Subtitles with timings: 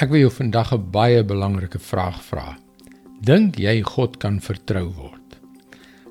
[0.00, 2.56] Ek wil jou vandag 'n baie belangrike vraag vra.
[3.20, 5.36] Dink jy God kan vertrou word?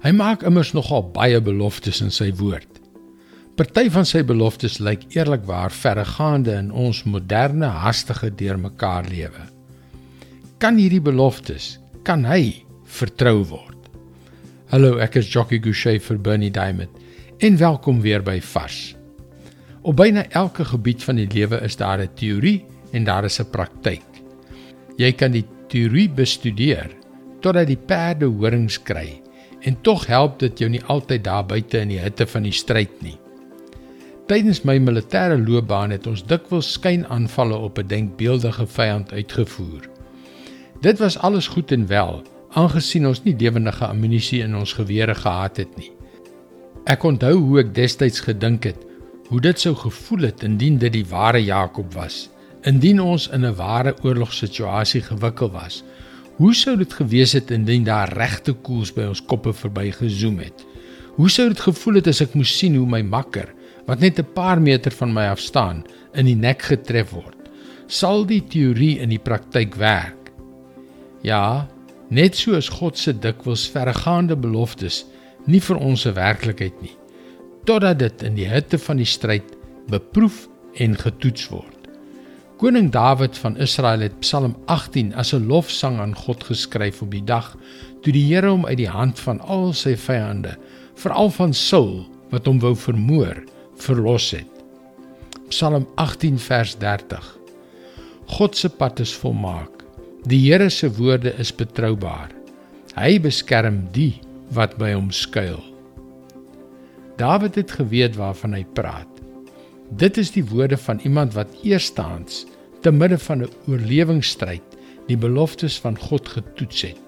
[0.03, 2.69] Hy maak immers nogal baie beloftes in sy woord.
[3.55, 9.49] Party van sy beloftes lyk eerlikwaar verregaande in ons moderne, hastige deurmekaar lewe.
[10.59, 13.89] Kan hierdie beloftes, kan hy vertrou word?
[14.67, 16.91] Hallo, ek is Jockey Gouchee vir Bernie Diamond
[17.39, 18.95] en welkom weer by Vars.
[19.81, 23.49] Op byna elke gebied van die lewe is daar 'n teorie en daar is 'n
[23.51, 24.03] praktyk.
[24.97, 26.91] Jy kan die teorie bestudeer
[27.39, 29.21] totdat die perde horings kry
[29.61, 33.01] en tog help dit jou nie altyd daar buite in die hitte van die stryd
[33.01, 33.17] nie.
[34.29, 39.89] Tydens my militêre loopbaan het ons dikwels skienaanvalle op 'n denkbeeldige vyand uitgevoer.
[40.81, 45.57] Dit was alles goed en wel, aangesien ons nie lewendige ammunisie in ons gewere gehad
[45.57, 45.91] het nie.
[46.85, 48.85] Ek onthou hoe ek destyds gedink het
[49.27, 52.29] hoe dit sou gevoel het indien dit die ware Jakob was
[52.67, 55.83] Indien ons in 'n ware oorlogssituasie gewikkel was,
[56.35, 60.65] hoe sou dit gewees het indien daar regte koels by ons koppe verbygezoom het?
[61.15, 63.53] Hoe sou dit gevoel het as ek moes sien hoe my makker,
[63.87, 67.37] wat net 'n paar meter van my af staan, in die nek getref word?
[67.87, 70.31] Sal die teorie in die praktyk werk?
[71.23, 71.67] Ja,
[72.09, 75.05] net soos God se dikwels verregaande beloftes
[75.45, 76.97] nie vir ons 'n werklikheid nie,
[77.63, 79.55] totdat dit in die hitte van die stryd
[79.87, 81.78] beproef en getoets word.
[82.59, 87.23] Koning Dawid van Israel het Psalm 18 as 'n lofsang aan God geskryf op die
[87.23, 87.55] dag
[88.01, 90.57] toe die Here hom uit die hand van al sy vyande,
[90.95, 93.43] veral van Saul wat hom wou vermoor,
[93.75, 94.51] verlos het.
[95.47, 97.37] Psalm 18 vers 30.
[98.25, 99.85] God se pad is volmaak.
[100.23, 102.29] Die Here se woorde is betroubaar.
[102.95, 104.19] Hy beskerm die
[104.51, 105.63] wat by hom skuil.
[107.15, 109.18] Dawid het geweet waarvan hy praat.
[109.89, 112.45] Dit is die woorde van iemand wat eerstens
[112.81, 117.01] te midde van 'n oorlewingsstryd die beloftes van God getoets het.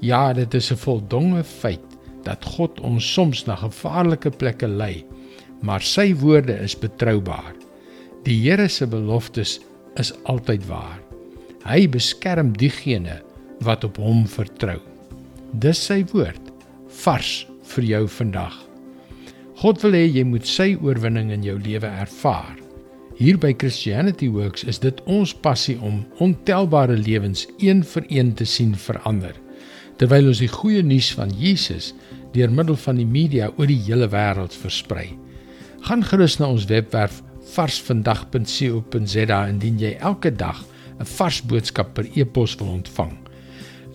[0.00, 1.86] Ja, dit is 'n voldonge feit
[2.22, 5.04] dat God ons soms na gevaarlike plekke lei,
[5.60, 7.54] maar sy woorde is betroubaar.
[8.22, 9.60] Die Here se beloftes
[9.94, 11.00] is altyd waar.
[11.64, 13.22] Hy beskerm diegene
[13.60, 14.80] wat op hom vertrou.
[15.52, 16.52] Dis sy woord
[16.88, 18.65] vars vir jou vandag.
[19.56, 22.58] God wil hê jy moet sy oorwinning in jou lewe ervaar.
[23.16, 28.44] Hier by Christianity Works is dit ons passie om ontelbare lewens een vir een te
[28.44, 29.32] sien verander.
[29.96, 31.94] Terwyl ons die goeie nuus van Jesus
[32.34, 35.08] deur middel van die media oor die hele wêreld versprei.
[35.88, 37.22] Gaan gerus na ons webwerf
[37.56, 40.60] varsvandag.co.za indien jy elke dag
[41.00, 43.16] 'n vars boodskap per e-pos wil ontvang.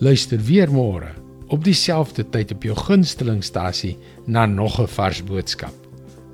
[0.00, 1.21] Luister weer môre
[1.52, 5.74] op dieselfde tyd op jou gunstelingstasie na nog 'n vars boodskap.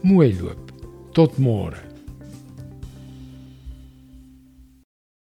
[0.02, 0.72] Mooi loop.
[1.12, 1.87] Tot môre.